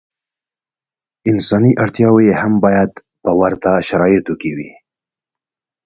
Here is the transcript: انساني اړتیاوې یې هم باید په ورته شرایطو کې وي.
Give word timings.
انساني 1.31 1.71
اړتیاوې 1.83 2.23
یې 2.29 2.35
هم 2.41 2.53
باید 2.65 2.91
په 3.23 3.31
ورته 3.41 3.71
شرایطو 3.87 4.33
کې 4.41 4.51
وي. 4.57 4.71